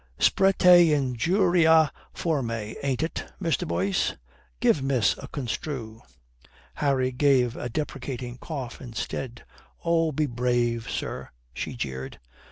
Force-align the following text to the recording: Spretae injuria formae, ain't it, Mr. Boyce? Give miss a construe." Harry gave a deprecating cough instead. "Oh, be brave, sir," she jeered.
Spretae 0.17 0.91
injuria 0.95 1.91
formae, 2.11 2.75
ain't 2.81 3.03
it, 3.03 3.23
Mr. 3.39 3.67
Boyce? 3.67 4.15
Give 4.59 4.81
miss 4.81 5.15
a 5.19 5.27
construe." 5.27 6.01
Harry 6.73 7.11
gave 7.11 7.55
a 7.55 7.69
deprecating 7.69 8.39
cough 8.39 8.81
instead. 8.81 9.43
"Oh, 9.85 10.11
be 10.11 10.25
brave, 10.25 10.89
sir," 10.89 11.29
she 11.53 11.75
jeered. 11.75 12.19